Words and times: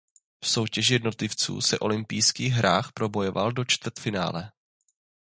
V 0.43 0.47
soutěži 0.47 0.93
jednotlivců 0.93 1.61
se 1.61 1.79
olympijských 1.79 2.53
hrách 2.53 2.91
probojoval 2.91 3.51
do 3.51 3.65
čtvrtfinále. 3.65 4.51